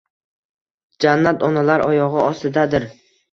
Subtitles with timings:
[1.05, 2.89] Jannat onalar oyog`i ostidadir